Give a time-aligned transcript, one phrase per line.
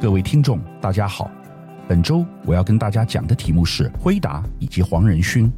[0.00, 1.30] 各位听众，大家好。
[1.86, 5.52] 本周我要跟大家讲的题目是辉达以及黄仁勋。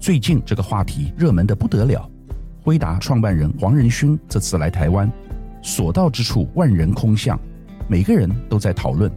[0.00, 2.10] 最近这个话题热门的不得了。
[2.64, 5.08] 辉达创办人黄仁勋这次来台湾，
[5.62, 7.38] 所到之处万人空巷，
[7.86, 9.08] 每个人都在讨论。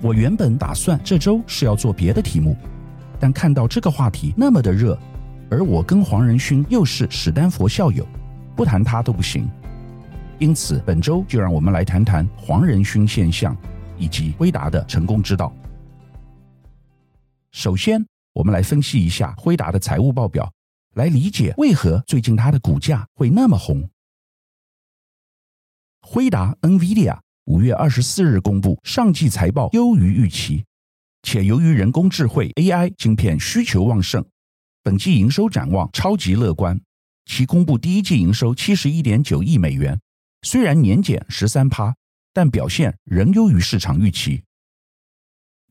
[0.00, 2.56] 我原本打算这周是要做别的题目，
[3.18, 4.98] 但看到这个话题那么的热，
[5.50, 8.02] 而我跟黄仁勋又是史丹佛校友，
[8.56, 9.46] 不谈他都不行。
[10.40, 13.54] 因此，本周就让我们来谈谈黄仁勋现象
[13.98, 15.54] 以及辉达的成功之道。
[17.52, 20.50] 首先，我们来分析一下辉达的财务报表，
[20.94, 23.86] 来理解为何最近它的股价会那么红。
[26.00, 30.64] 辉达 （NVIDIA） 五月二十四日公布上季财报优于预期，
[31.22, 34.24] 且由于人工智慧 AI 晶片需求旺盛，
[34.82, 36.80] 本季营收展望超级乐观。
[37.26, 40.00] 其公布第一季营收七十一点九亿美元。
[40.42, 41.94] 虽然年减十三趴，
[42.32, 44.42] 但表现仍优于市场预期。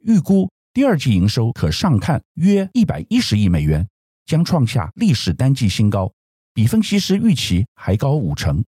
[0.04, 3.88] 预估第二季营收可上看约一百一十亿美元，
[4.26, 6.14] 将创下历史单季新高，
[6.54, 8.64] 比分析师预期还高五成，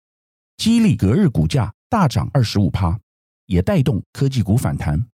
[0.57, 2.99] 激励隔日股价大涨二十五趴，
[3.45, 5.05] 也带动科技股反弹。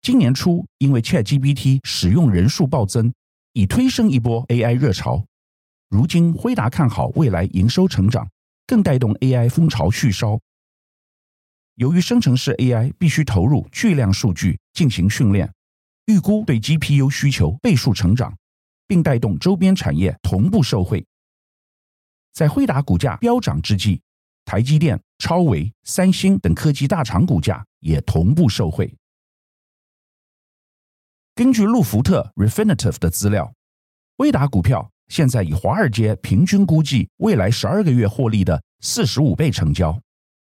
[0.00, 3.12] 今年初，因为 ChatGPT 使用人数暴增，
[3.52, 5.24] 已推升一波 AI 热潮。
[5.88, 8.28] 如今，辉达看好未来营收成长。
[8.66, 10.40] 更带动 AI 风潮续烧。
[11.74, 15.52] 由于生成式 AI 必须投入巨量数据进行训练，
[16.06, 18.36] 预估对 GPU 需求倍数成长，
[18.86, 21.04] 并带动周边产业同步受惠。
[22.32, 24.00] 在辉达股价飙涨之际，
[24.44, 28.94] 台积电、超微、三星等科技大厂股价也同步受惠。
[31.34, 33.52] 根据路孚特 Refinitiv 的资料，
[34.16, 34.92] 辉达股票。
[35.08, 39.98] 现在以华尔街平均估计未来十二个月获利的四十五倍成交，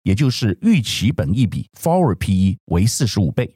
[0.03, 3.55] 也就是预期本益比 （Forward PE） 为四十五倍。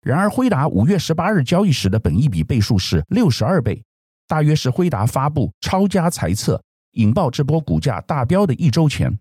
[0.00, 3.82] 然而，辉达五月十八日交易时的本益比倍数是六十二倍，
[4.26, 6.62] 大约是辉达发布超加财测
[6.92, 9.18] 引爆这波股价大飙的一周前。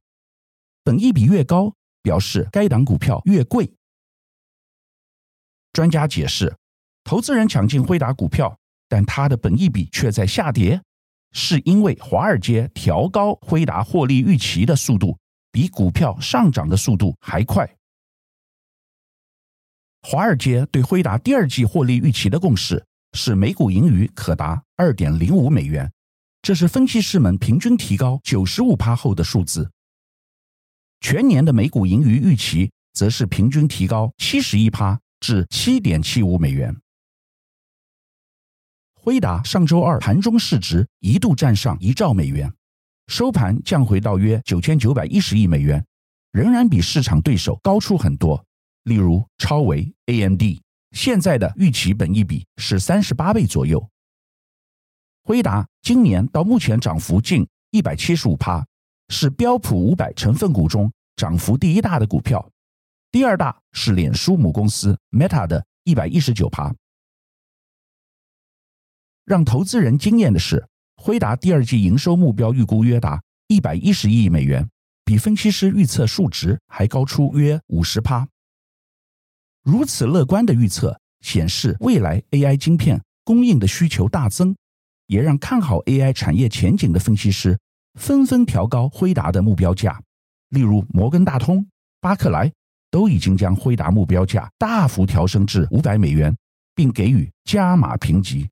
[0.84, 1.74] 本益比越高，
[2.04, 3.74] 表示该档股票越贵。
[5.74, 6.56] 专家解释，
[7.04, 8.58] 投资人抢进辉达股票。
[8.88, 10.82] 但它的本益比却在下跌，
[11.34, 15.18] 是因为华尔街调高辉达获利预期的速度
[15.52, 17.70] 比股票上涨的速度还快。
[20.04, 25.92] 华尔街对辉达第二季获利预期的共识是每股盈余可达二点零五美元，
[26.42, 29.70] 这是分析师们平均提高九十五趴后的数字。
[31.02, 36.76] 全年的每股盈余预期则是平均提高七十一趴至七点七五美元。
[39.08, 42.52] 辉达上周二盘中市值一度站上一兆美元，
[43.08, 45.82] 收盘降回到约九千九百一十亿美元，
[46.34, 48.46] 仍然比市场对手高出很多。
[48.84, 50.42] 例如超维、AMD
[50.92, 53.90] 现在的预期本益比是三十八倍左右。
[55.24, 58.68] 辉达今年到目前涨幅近一百七十五趴，
[59.08, 62.46] 是标普五百成分股中涨幅第一大的股票，
[63.10, 66.76] 第二大是脸书母公司 Meta 的一百一十九趴。
[69.28, 70.66] 让投资人惊艳的是，
[70.96, 74.66] 辉达第二季营收目标预估约达一百一十亿美元，
[75.04, 78.26] 比分析师预测数值还高出约五十趴。
[79.66, 84.56] 如此乐观的预测显示，未来 AI 晶片供应的需求大增，
[85.08, 87.60] 也让看好 AI 产业前景的分析师
[88.00, 90.02] 纷纷调高辉达的目标价。
[90.52, 91.68] 例如，摩根大通、
[92.00, 92.50] 巴克莱
[92.90, 96.34] 都已经将辉达目标价大幅调升至五百美元，
[96.74, 98.48] 并给予加码评级。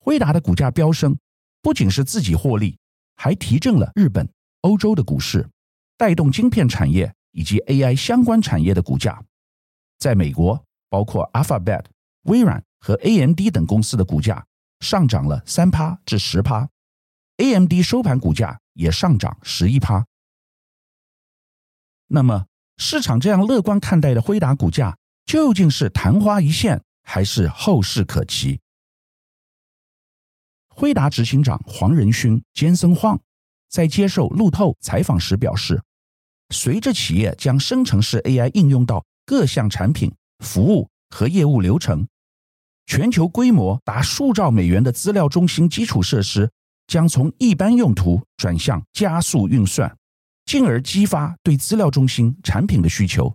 [0.00, 1.18] 辉达的股价飙升，
[1.60, 2.78] 不仅是自己获利，
[3.16, 4.28] 还提振了日本、
[4.62, 5.48] 欧洲的股市，
[5.96, 9.22] 带动晶片产业以及 AI 相关产业的股价。
[9.98, 11.84] 在美国，包括 Alphabet、
[12.22, 14.46] 微软和 AMD 等公司的股价
[14.80, 16.68] 上涨了三趴至十趴
[17.38, 20.06] ，AMD 收盘股价也上涨十一趴。
[22.06, 22.46] 那么，
[22.76, 24.96] 市场这样乐观看待的辉达股价，
[25.26, 28.60] 究竟是昙花一现，还是后市可期？
[30.78, 33.20] 辉达执行长黄仁勋兼森晃
[33.68, 35.82] 在接受路透采访时表示，
[36.50, 42.06] 随着企业将生成式 AI 应用到各项产品、服务和业务流程，
[42.86, 46.48] 全球规模达数兆美元的资料中心基础设施
[46.86, 49.98] 将从一般用途转向加速运算，
[50.44, 53.34] 进而激发对资料中心产品的需求。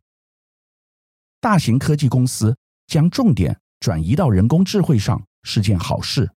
[1.42, 2.56] 大型科技公司
[2.88, 6.31] 将重点转移到人工智慧上是件好事。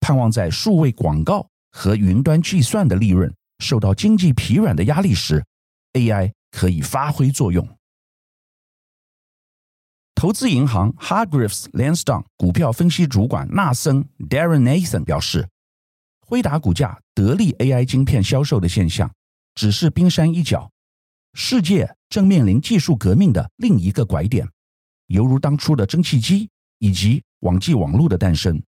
[0.00, 5.44] 盼望在数位广告和云端计算的利润受到经济疲软的压力时
[5.92, 7.68] ，AI 可以发挥作用。
[10.14, 15.48] 投资银行 Hargreaves Lansdown 股票分析主管纳森 Darren Nathan 表示，
[16.20, 19.10] 辉达股价得利 AI 晶片销售的现象
[19.54, 20.70] 只是冰山一角，
[21.32, 24.46] 世界正面临技术革命的另一个拐点，
[25.06, 28.62] 犹如当初的蒸汽机以及网际网络的诞生。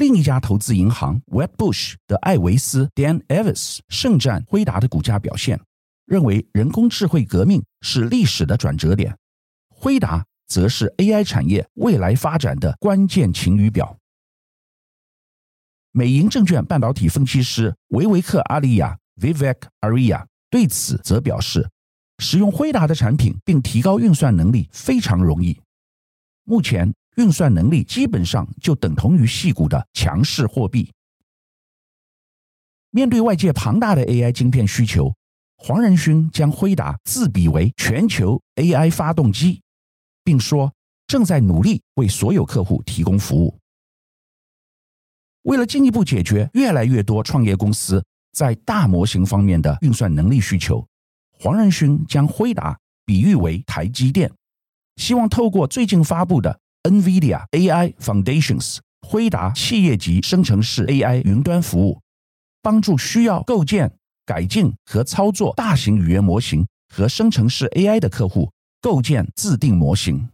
[0.00, 5.60] 另一家投资银行 Wedbush 的艾维斯 Dan Evans 盛赞辉达的股价表现，
[6.06, 9.14] 认为人工智慧革命是历史的转折点。
[9.68, 13.98] 辉达则是 AI 产业未来发展的关键晴雨表。
[15.92, 21.68] 美银证券半导体分析师维维克阿利亚 （Vivek Arya） 对此则表示，
[22.16, 25.60] 使用辉达的产品并提高运算能力非常容易。
[26.44, 30.90] 目前，运算能力基本上就等同于细股的强势货币。
[32.90, 35.14] 面对外界庞大的 AI 晶片需求，
[35.56, 39.60] 黄仁勋将辉达自比为全球 AI 发动机。
[40.22, 40.72] 并说
[41.06, 43.58] 正在努力为所有客户提供服务。
[45.42, 50.86] 为了进一步解决越来越多创业公司在大模型方面的运算能力需求，
[51.32, 54.30] 黄仁勋将辉达比喻为台积电，
[54.96, 62.00] 希望透过最近发布的 NVIDIA AI Foundations 辉达企业级生成式 AI 云端服务，
[62.62, 68.50] 帮助需要构建、改进和操作大型语言模型和生成式 AI 的客户。
[68.82, 70.30] 构建自定模型，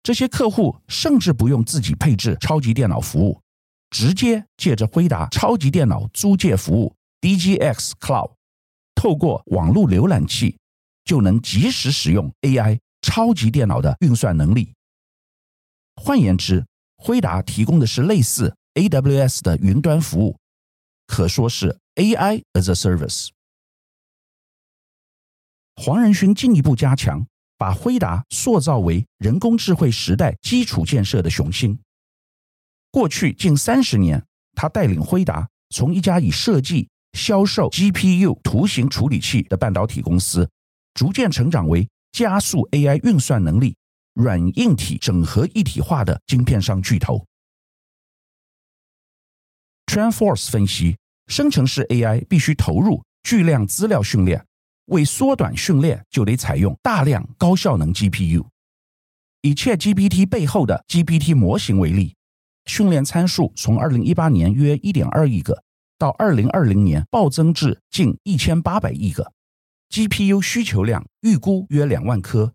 [0.00, 3.40] 这些客户甚至不用自己配置超级电脑服务，
[3.90, 8.34] 直接借着辉达超级电脑租借服务 DGX Cloud，
[8.94, 10.56] 透过网络浏览器
[11.04, 14.74] 就能即时使用 AI 超级电脑的运算能力。
[15.94, 16.66] 换言之，
[16.96, 20.36] 辉达提供的是类似 AWS 的云端服务，
[21.06, 23.28] 可说是 AI as a Service。
[25.76, 27.24] 黄仁勋进一步加强，
[27.56, 31.78] 把辉达塑造为人工智慧时代基础建设的雄心。
[32.90, 34.26] 过去近三十年，
[34.56, 40.50] 他带领辉达从一家以设计、销售 GPU 图形处理器的半导体公司，
[40.94, 43.76] 逐渐成长为加速 AI 运算能力、
[44.14, 47.26] 软硬体整合一体化的晶片商巨头。
[49.86, 54.44] TrendForce 分析，生成式 AI 必须投入巨量资料训练。
[54.86, 58.46] 为缩短训练，就得采用大量高效能 GPU。
[59.42, 62.14] 以 ChatGPT 背后的 GPT 模型为例，
[62.66, 65.62] 训练参数从2018年约1.2亿个，
[65.98, 69.32] 到2020年暴增至近1800亿个
[69.90, 72.54] ，GPU 需求量预估约两万颗，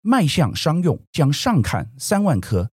[0.00, 2.70] 迈向商用将上看三万颗。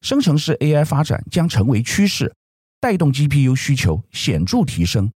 [0.00, 2.34] 生成式 AI 发展将成为趋势，
[2.80, 5.12] 带动 GPU 需求显著提升。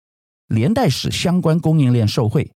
[0.49, 2.53] 连带使相关供应链受惠，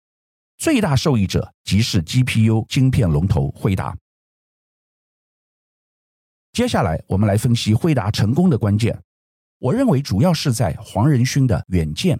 [0.57, 3.97] 最大受益者即是 GPU 晶片龙头辉达。
[6.51, 9.01] 接下来，我们来分析辉达成功的关键。
[9.57, 12.19] 我认为主要是在黄仁勋的远见，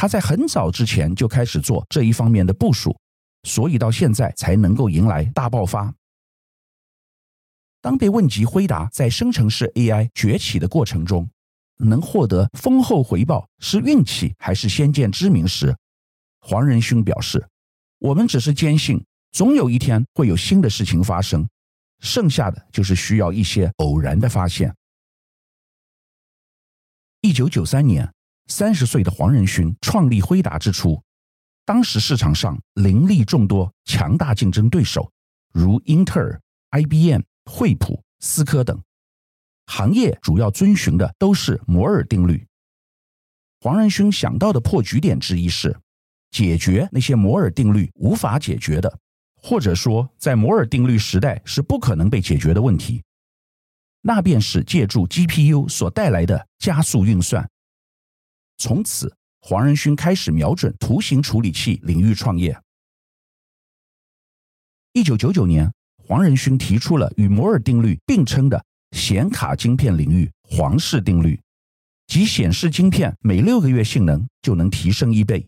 [0.00, 2.96] 他在很早之前就开始做这一方面的部署，
[3.42, 5.92] 所以到现在才能够迎来大爆发。
[7.80, 11.28] 当被问及辉达在生成式 AI 崛起的过程中，
[11.78, 15.76] 能获得丰厚回报是运气还是先见之明时，
[16.38, 17.44] 黄仁勋表示
[17.98, 21.48] ：“我们只是坚信，总有一天会有新的事情发生，
[21.98, 24.72] 剩下的就是需要一些偶然的发现。”
[27.20, 28.08] 一九九三年，
[28.48, 31.00] 三十岁的黄仁勋创立辉达之初，
[31.64, 35.10] 当时市场上林立众多强大竞争对手，
[35.52, 36.40] 如英特尔、
[36.70, 38.82] IBM、惠普、思科等。
[39.66, 42.46] 行业主要遵循的都是摩尔定律。
[43.60, 45.78] 黄仁勋想到的破局点之一是，
[46.30, 48.98] 解决那些摩尔定律无法解决的，
[49.36, 53.02] 或者说在摩尔定律时代是不可能被解决的问题。
[54.00, 57.46] 那便是借助 GPU 所带来的加速运算。
[58.58, 62.60] 从此，黄仁勋开始瞄准图形处理器领域创业。
[64.92, 68.64] 一九九九年，黄仁勋提出了与摩尔定律并称的。
[68.92, 71.38] 显卡晶片领域黄氏定律，
[72.06, 75.46] 即显示晶片每六个月性能就能提升一倍，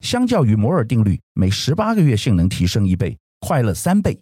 [0.00, 4.20] 相较于摩尔定律每十八个月性能提升一倍，快了三倍。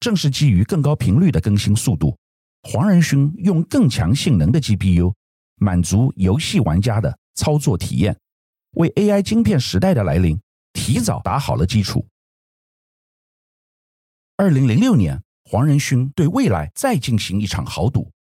[0.00, 2.18] 正是基于更高频率的更新速度，
[2.64, 5.14] 黄仁勋用更强性能的 GPU
[5.60, 8.18] 满足游戏玩家的操作体验，
[8.72, 10.40] 为 AI 晶片时代的来临
[10.72, 12.04] 提早打好了基础。
[14.36, 15.22] 二零零六年。
[15.42, 18.12] 黄仁勋对未来再进行一场豪赌，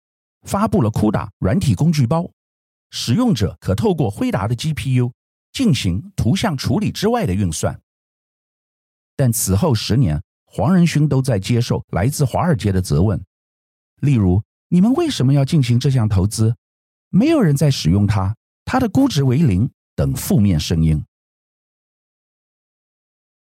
[0.47, 2.31] 发布了 CUDA 软体工具包，
[2.89, 5.11] 使用者可透过辉达的 GPU
[5.51, 7.79] 进行图像处理之外的运算。
[9.15, 13.23] 但此后十年，黄仁勋都在接受来自华尔街的责问，
[14.01, 16.55] 例如：“你们为什么要进行这项投资？
[17.09, 18.35] 没有人在使用它，
[18.65, 21.03] 它的估值为零。”等负面声音。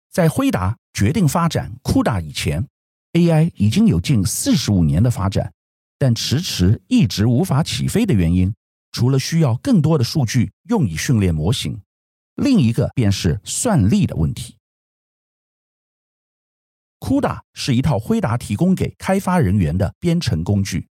[0.10, 2.68] 在辉达决定发展 CUDA 以前
[3.14, 5.54] ，AI 已经有近四十五年的发展，
[5.98, 8.54] 但迟迟一直无法起飞的原因，
[8.92, 11.82] 除了需要更多的数据用以训练模型，
[12.36, 14.58] 另一个便是算力的问题。
[17.00, 20.90] CUDA 是一套辉达提供给开发人员的编程工具，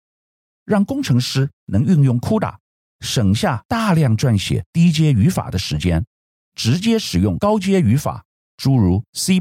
[0.68, 2.54] 让工程师能运用 CUDA，
[3.00, 6.04] 省下大量撰写低阶语法的时间，
[6.54, 8.24] 直接使用高阶语法。
[8.58, 9.40] 诸如 C++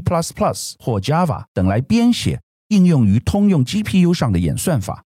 [0.78, 5.04] 或 Java 等来编写应用于通用 GPU 上的演算法，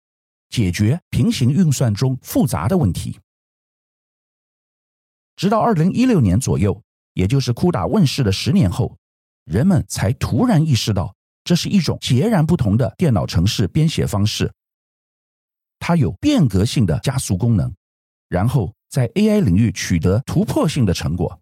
[0.48, 3.20] 解决平行运算中复杂的问题。
[5.36, 6.82] 直到二零一六年左右，
[7.14, 8.98] 也就是 CUDA 问世的十年后，
[9.44, 14.52] 人们才突然意识到这是一种截然不同的电脑程式编写方式。
[15.80, 17.74] 它有变革性的加速功能，
[18.28, 21.40] 然后在 AI 领域取得突破性的成果。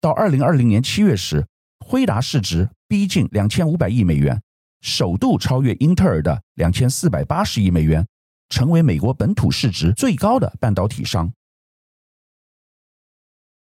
[0.00, 1.44] 到二零二零年七月时，
[1.80, 4.40] 辉达市值逼近两千五百亿美元，
[4.82, 8.06] 首度超越英特尔的两千四百八十亿美元，
[8.50, 11.32] 成为美国本土市值最高的半导体商。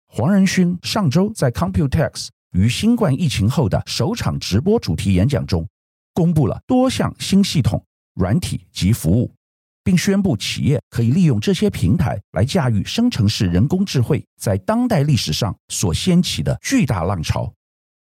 [0.08, 5.70] 黄仁勋上周在 Computex 于新冠疫情后的首场直播主题演讲中，
[6.14, 7.86] 公布了多项新系统、
[8.22, 9.34] 软体及服务。
[9.84, 17.52] 并宣布，企业可以利用这些平台来驾驭生成式人工智慧在当代历史上所掀起的巨大浪潮。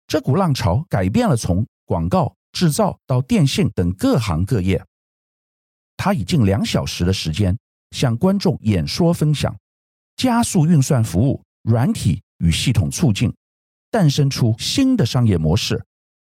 [0.06, 4.84] 这股浪潮改变了从广告、制造到电信等各行各业。
[5.96, 7.56] 他以近两小时的时间
[7.92, 9.56] 向观众演说分享，
[10.16, 13.34] 加速运算服务、软体与系统促进，
[13.90, 15.82] 诞生出新的商业模式，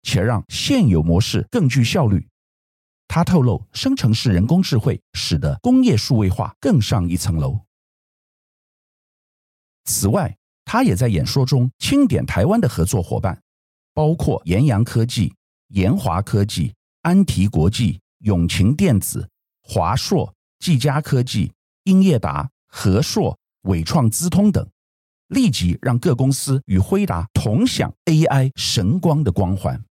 [0.02, 2.28] 且让现有模式更具效率。
[3.10, 7.60] 他透露，生成式人工智慧使得工业数位化更上一层楼。
[9.86, 13.42] 此外，他也在演说中钦点台湾的合作伙伴，
[13.96, 15.34] 包括研扬科技、
[15.70, 19.28] 研华科技、安提国际、永勤电子、
[19.64, 21.52] 华硕、技嘉科技、
[21.86, 24.70] 英业达、和硕、纬创资通等，
[25.30, 29.84] 立即让各公司与辉达同享 AI 神光的光环。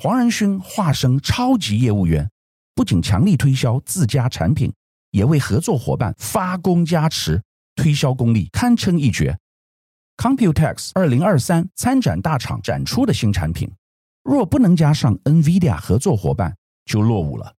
[0.00, 2.30] 黄仁勋化身超级业务员，
[2.72, 4.72] 不仅强力推销自家产品，
[5.10, 7.42] 也为合作伙伴发功加持，
[7.74, 9.36] 推销功力堪称一绝。
[10.16, 13.68] Computex 二零二三参展大厂展出的新产品，
[14.22, 17.56] 若不能加上 NVIDIA 合作伙伴，就落伍了。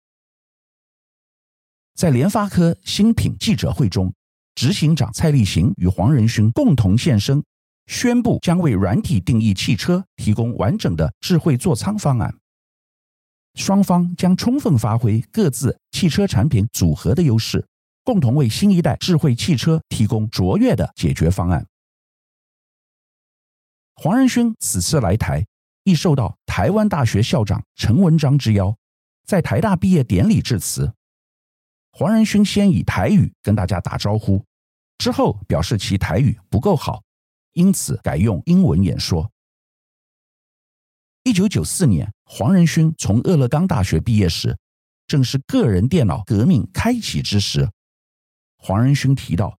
[1.96, 4.14] 在联发科新品记者会中，
[4.54, 7.42] 执行长蔡立行与黄仁勋共同现身。
[7.88, 12.32] 宣布将为软体定义汽车提供完整的智慧座舱方案。
[13.54, 17.66] 双方将充分发挥各自汽车产品组合的优势，
[18.04, 21.66] 共同为新一代智慧汽车提供卓越的解决方案。
[23.96, 25.44] 黄仁勋此次来台，
[25.82, 28.76] 亦受到台湾大学校长陈文章之邀，
[29.26, 30.92] 在台大毕业典礼致辞。
[31.90, 34.44] 黄仁勋先以台语跟大家打招呼，
[34.98, 37.02] 之后表示其台语不够好。
[37.52, 39.30] 因此改用英文演说。
[41.24, 44.56] 一九九四年，黄仁勋从俄勒冈大学毕业时，
[45.06, 47.68] 正是个人电脑革命开启之时。
[48.56, 49.58] 黄仁勋提到，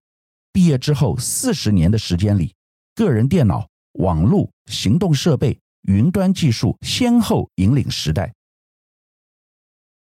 [0.52, 2.54] 毕业之后四十年的时间里，
[2.94, 8.34] 个人电脑、网络、行动设备、云端技术先后引领时代。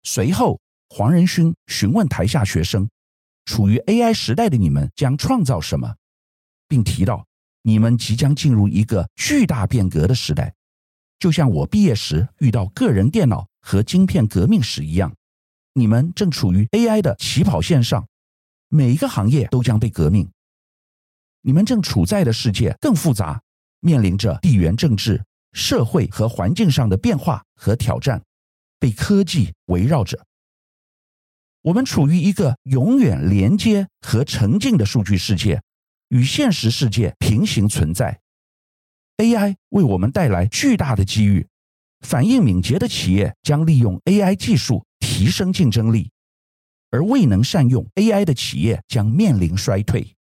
[0.02, 0.58] 随后，
[0.88, 2.88] 黄仁勋询问台下学生
[3.44, 5.94] ：“处于 AI 时代的你们将创造什么？”
[6.66, 7.26] 并提到。
[7.62, 10.54] 你们即将进入一个巨大变革的时代，
[11.18, 15.14] 就像我毕业时遇到个人电脑和晶片革命时一样。
[15.74, 18.06] 你们正处于 AI 的起跑线上，
[18.68, 20.28] 每一个行业都将被革命。
[21.42, 23.40] 你们正处在的世界更复杂，
[23.80, 28.22] 面临着地缘政治、社会和环境上的变化和挑战，
[28.78, 30.26] 被科技围绕着。
[31.62, 35.62] 我们处于一个永远连接和沉浸的数据世界。
[36.10, 38.20] 与现实世界平行存在
[39.16, 41.48] ，AI 为我们带来巨大的机遇。
[42.00, 46.10] 反应敏捷的企业将利用 AI 技术提升竞争力，
[46.90, 50.16] 而未能善用 AI 的企业将面临衰退。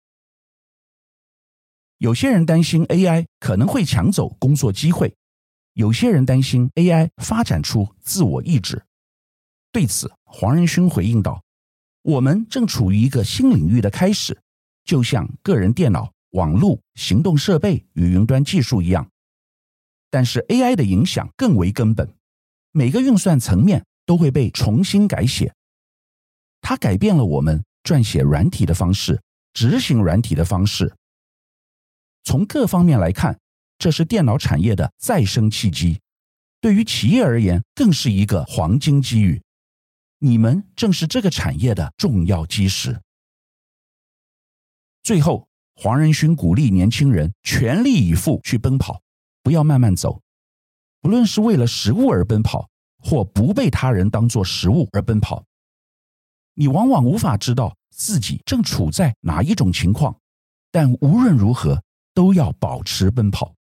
[2.00, 5.16] 有些人担心 AI 可能会抢走工作机会，
[5.74, 8.84] 有些人担心 AI 发展出自我意志。
[9.72, 11.44] 对此，黄仁勋回应道
[12.02, 14.42] ：“我们正处于一个新领域的开始，
[14.88, 19.08] 就像个人电脑、网络、行动设备与云端技术一样。
[20.10, 22.16] 但是 AI 的影响更为根本，
[22.72, 25.54] 每个运算层面都会被重新改写。
[26.62, 29.22] 它改变了我们撰写软体的方式，
[29.54, 30.96] 执行软体的方式。
[32.24, 33.38] 从各方面来看，
[33.78, 36.00] 这是电脑产业的再生契机。
[36.62, 39.42] 对于企业而言，更是一个黄金机遇。
[40.20, 43.00] 你们正是这个产业的重要基石。
[45.08, 45.48] 最后，
[45.78, 49.02] 黄仁勋鼓励年轻人全力以赴去奔跑。
[49.42, 50.22] 不要慢慢走，
[51.00, 55.46] 不论是为了食物而奔跑，或不被他人当作食物而奔跑，
[56.56, 60.14] 你往往无法知道自己正处在哪一种情况。
[60.72, 61.82] 但无论如何，
[62.14, 63.56] 都要保持奔跑。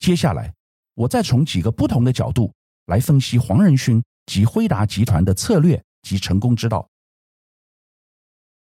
[0.00, 0.52] 接下来，
[0.94, 2.52] 我再从几个不同的角度
[2.86, 6.88] 来分析黄仁勋及辉达集团的策略及成功之道。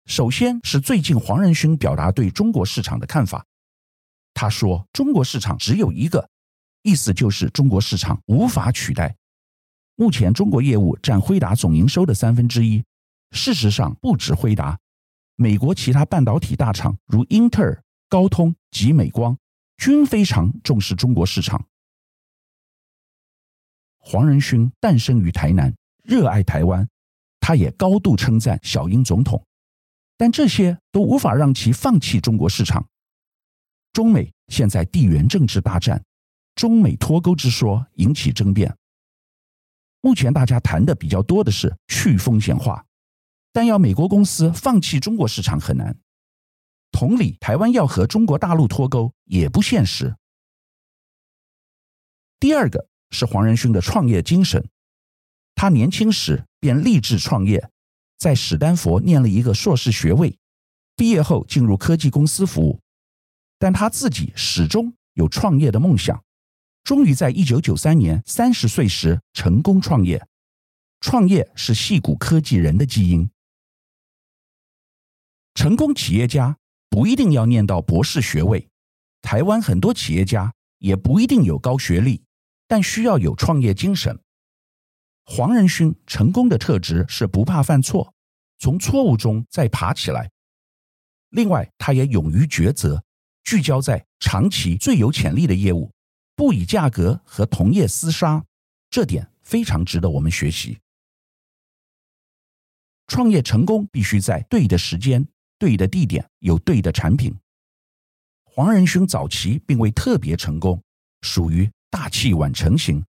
[0.08, 3.44] 首先是最近黄仁勋表达对中国市场的看法。
[4.32, 6.30] 他说：“中国市场只有一个，
[6.82, 9.14] 意思就是中国市场无法取代。
[9.96, 12.82] 目前中国业务占辉达总营收的三分之一。
[13.32, 14.78] 事实上，不止辉达，
[15.36, 19.36] 美国其他半导体大厂如英特尔、高通及美光
[19.76, 21.66] 均非常重视中国市场。”
[24.00, 26.88] 黄仁勋诞生于台南，热爱台湾，
[27.40, 29.44] 他也高度称赞小英总统，
[30.18, 32.86] 但这些都无法让其放弃中国市场。
[33.92, 36.04] 中美现在地缘政治大战，
[36.54, 38.76] 中美脱钩之说引起争辩。
[40.00, 42.84] 目前大家谈的比较多的是去风险化，
[43.52, 45.96] 但要美国公司放弃中国市场很难。
[46.90, 50.16] 同理，台湾要和中国大陆脱钩也不现实。
[52.40, 54.68] 第二个是黄仁勋的创业精神，
[55.54, 57.68] 他年轻时便立志创业，
[58.18, 60.36] 在史丹佛念了一个硕士学位，
[60.96, 62.80] 毕业后进入科技公司服务。
[63.58, 66.22] 但他自己始终有创业的梦想，
[66.84, 70.26] 终于在一九九三年三十岁时成功创业。
[71.00, 73.30] 创业是戏谷科技人的基因。
[75.54, 76.56] 成功企业家
[76.88, 78.68] 不一定要念到博士学位，
[79.22, 82.24] 台湾很多企业家也不一定有高学历，
[82.66, 84.20] 但需要有创业精神。
[85.24, 88.14] 黄仁勋成功的特质是不怕犯错，
[88.58, 90.30] 从错误中再爬起来。
[91.30, 93.02] 另外，他也勇于抉择。
[93.44, 95.90] 聚焦在长期最有潜力的业务，
[96.36, 98.44] 不以价格和同业厮杀，
[98.90, 100.78] 这点非常值得我们学习。
[103.06, 105.26] 创业成功必须在对的时间、
[105.58, 107.34] 对的地点、有对的产品。
[108.44, 110.82] 黄仁勋早期并未特别成功，
[111.22, 113.02] 属于大器晚成型，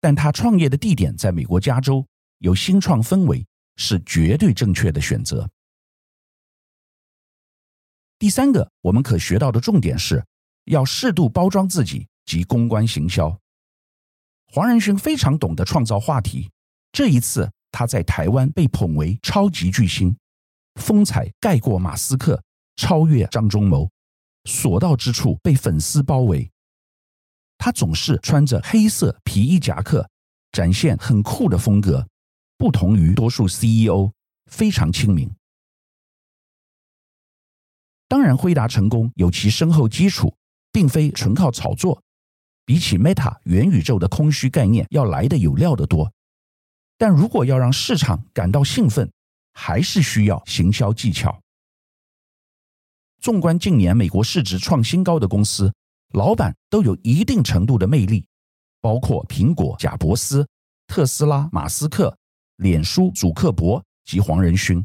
[0.00, 2.06] 但他创业的地点在美国加州，
[2.38, 3.44] 有新创氛围，
[3.80, 5.48] 是绝对正确的选择。
[8.18, 10.22] 第三个，我们可学到的重点是，
[10.66, 13.34] 要适度包装自己及公关行销。
[14.48, 16.50] 黄仁勋非常懂得创造话题。
[16.92, 20.14] 这一次，他在台湾被捧为超级巨星，
[20.74, 22.42] 风采盖过马斯克，
[22.76, 23.90] 超越张忠谋，
[24.44, 26.50] 所到之处被粉丝包围。
[27.56, 30.06] 他总是穿着黑色皮衣夹克，
[30.52, 32.06] 展现很酷的风格，
[32.60, 34.12] 不同于多数 CEO，
[34.44, 35.26] 非常亲民。
[38.06, 40.36] 当然，辉达成功有其深厚基础，
[40.70, 42.02] 并非纯靠炒作。
[42.66, 46.12] 比起 Meta 元宇宙的空虚概念，要来得有料得多。
[46.98, 49.10] 但如果要让市场感到兴奋，
[49.54, 51.40] 还是需要行销技巧。
[53.22, 55.72] 纵观近年美国市值创新高的公司，
[56.12, 58.26] 老板都有一定程度的魅力，
[58.82, 60.46] 包括苹果贾伯斯、
[60.86, 62.14] 特斯拉马斯克、
[62.60, 64.84] 脸书祖克伯及黄仁勋。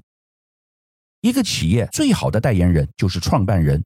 [1.20, 3.84] 一个企业最好的代言人就是创办人，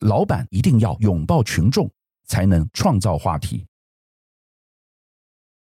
[0.00, 1.90] 老板一定要拥抱群众，
[2.26, 3.66] 才能创造话题。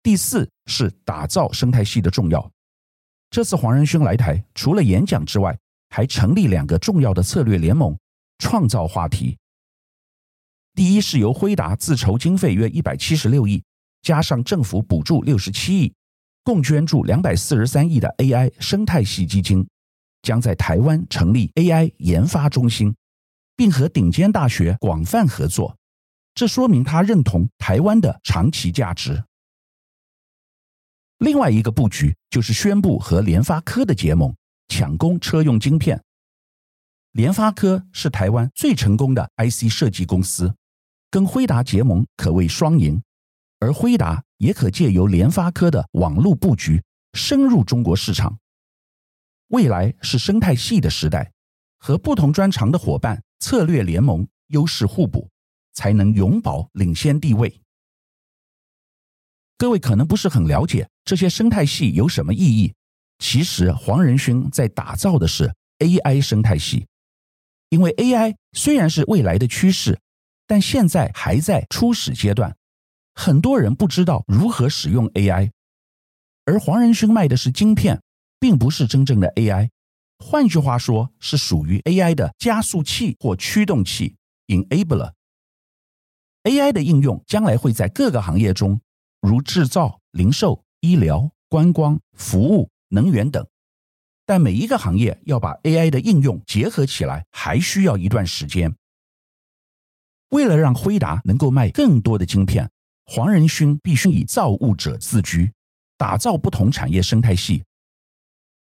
[0.03, 2.51] 第四是打造生态系的重要。
[3.31, 7.99] 这次黄仁勋来台，除了演讲之外，还成立两个重要的策略联盟，
[8.39, 9.39] 创造话题。
[10.75, 13.65] 第一是由辉达自筹经费约一百七十六亿，
[14.03, 15.95] 加上政府补助六十七亿，
[16.47, 19.69] 共捐助两百四十三亿的 AI 生态系基金。
[20.23, 22.97] 将在台湾成立 AI 研发中心，
[23.55, 25.77] 并和顶尖大学广泛合作。
[26.35, 29.23] 这说明他认同台湾的长期价值。
[31.19, 34.35] 另外一个布局就是宣布和联发科的结盟，
[34.67, 36.03] 抢攻车用晶片。
[37.13, 40.53] 联发科是台湾最成功的 IC 设计公司，
[41.09, 43.01] 跟辉达结盟可谓双赢，
[43.61, 46.83] 而辉达也可借由联发科的网络布局，
[47.15, 48.39] 深入中国市场。
[49.49, 51.33] 未来是生态系的时代，
[51.79, 55.31] 和不同专长的伙伴策略联盟，优势互补，
[55.73, 57.61] 才能永保领先地位。
[59.59, 62.75] 各位可能不是很了解这些生态系有什么意义。
[63.19, 66.87] 其实黄仁勋在打造的是 AI 生态系，
[67.71, 69.99] 因为 AI 虽然是未来的趋势，
[70.47, 72.55] 但现在还在初始阶段，
[73.17, 75.51] 很多人不知道如何使用 AI。
[76.45, 78.01] 而黄仁勋卖的是晶片，
[78.39, 79.71] 并不是真正的 AI。
[80.19, 85.13] 换句话说，是属于 AI 的加速器或驱动器 （enabler）。
[86.45, 88.81] AI 的应用将来会在各个行业中。
[89.21, 93.45] 如制造、零售、医疗、观光、服务、能源等，
[94.25, 98.77] 但每一个行业要把 AI 的应用结合起来，还需要一段时间。
[100.29, 102.71] 为了让辉达能够卖更多的晶片，
[103.07, 105.53] 黄仁勋必须以造物者自居，
[105.97, 107.65] 打造不同产业生态系。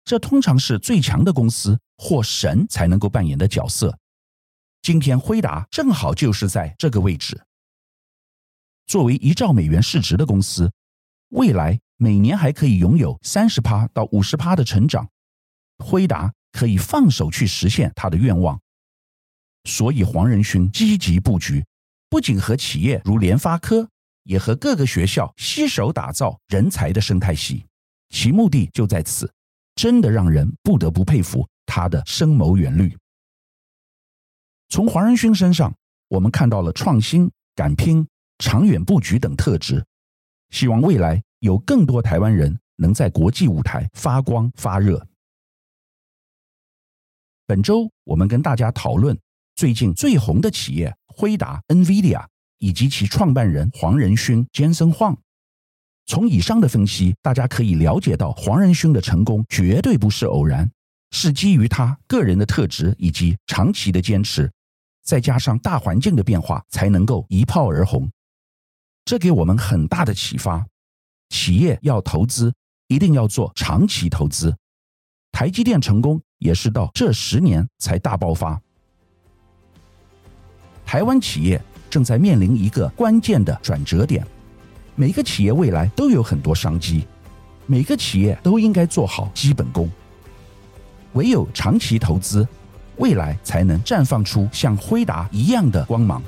[0.05, 3.97] 这通常是最强的公司或神才能够扮演的角色。
[4.83, 7.41] 今天辉达正好就是在这个位置。
[8.87, 10.71] 作为一兆美元市值的公司，
[11.31, 15.09] 未来每年还可以拥有三十趴到五十趴的成长，
[15.79, 18.61] 辉达可以放手去实现他的愿望。
[19.65, 21.65] 所以黄仁勋积极布局，
[22.11, 23.89] 不仅和企业如联发科，
[24.25, 27.65] 也和各个学校携手打造人才的生态系，
[28.11, 29.33] 其目的就在此，
[29.75, 32.95] 真的让人不得不佩服他的深谋远虑。
[34.69, 35.75] 从黄仁勋身上，
[36.09, 38.07] 我们看到了创新、敢拼。
[38.39, 39.87] 长远布局等特质，
[40.51, 45.07] 希望未来有更多台湾人能在国际舞台发光发热。
[47.47, 49.17] 本周我们跟大家讨论
[49.55, 52.27] 最近最红的企业辉达 （NVIDIA）
[52.65, 55.19] 以及其创办人黄仁勋 （Jensen Huang）。
[56.07, 60.71] 从以上的分析，大家可以了解到黄仁勋的成功绝对不是偶然，
[61.11, 64.51] 是基于他个人的特质以及长期的坚持，
[65.03, 68.11] 再加上大环境的变化，才能够一炮而红。
[69.05, 70.65] 这给我们很大的启发：
[71.29, 72.51] 企业要投资，
[72.89, 74.57] 一定要做长期投资。
[75.33, 78.59] 台积电成功也是到这十年才大爆发。
[80.87, 81.63] 台湾企业
[81.95, 84.27] 正在面临一个关键的转折点，
[84.97, 87.07] 每个企业未来都有很多商机，
[87.67, 89.89] 每个企业都应该做好基本功。
[91.13, 92.45] 唯有长期投资，
[92.97, 96.21] 未来才能绽放出像辉达一样的光芒。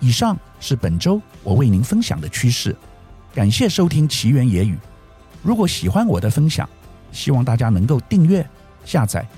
[0.00, 2.74] 以上是本周我为您分享的趋势，
[3.34, 4.78] 感谢收听奇缘野语。
[5.42, 6.66] 如果喜欢我的分享，
[7.12, 8.48] 希望大家能够订阅、
[8.86, 9.28] 下载，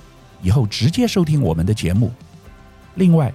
[0.40, 2.12] 以后直接收听我们的节目。
[2.94, 3.34] 另外，